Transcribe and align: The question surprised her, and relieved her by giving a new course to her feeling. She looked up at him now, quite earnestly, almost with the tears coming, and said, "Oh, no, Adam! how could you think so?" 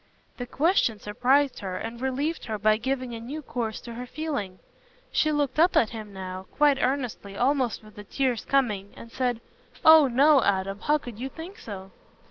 The 0.37 0.47
question 0.47 0.99
surprised 0.99 1.59
her, 1.59 1.77
and 1.77 2.01
relieved 2.01 2.45
her 2.45 2.57
by 2.57 2.77
giving 2.77 3.13
a 3.13 3.19
new 3.19 3.43
course 3.43 3.79
to 3.81 3.93
her 3.93 4.07
feeling. 4.07 4.57
She 5.11 5.31
looked 5.31 5.59
up 5.59 5.75
at 5.77 5.91
him 5.91 6.11
now, 6.11 6.47
quite 6.57 6.81
earnestly, 6.81 7.37
almost 7.37 7.83
with 7.83 7.95
the 7.97 8.03
tears 8.03 8.43
coming, 8.43 8.93
and 8.97 9.11
said, 9.11 9.41
"Oh, 9.85 10.07
no, 10.07 10.41
Adam! 10.43 10.79
how 10.79 10.97
could 10.97 11.19
you 11.19 11.29
think 11.29 11.59
so?" 11.59 11.91